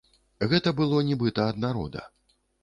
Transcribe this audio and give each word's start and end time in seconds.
Гэта 0.53 0.73
было 0.79 1.03
нібыта 1.09 1.45
ад 1.51 1.61
народа. 1.67 2.01